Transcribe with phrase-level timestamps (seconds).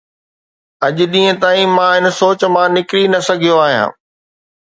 [0.85, 3.89] اڄ ڏينهن تائين مان ان سوچ مان نڪري نه سگهيو آهيان.